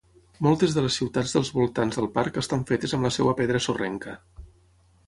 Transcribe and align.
Moltes 0.45 0.71
de 0.77 0.83
les 0.85 0.95
ciutats 1.01 1.35
dels 1.35 1.51
voltants 1.59 2.01
del 2.01 2.09
parc 2.17 2.41
estan 2.45 2.65
fetes 2.73 2.99
amb 2.99 3.09
la 3.11 3.13
seva 3.21 3.39
pedra 3.43 3.63
sorrenca. 3.69 4.19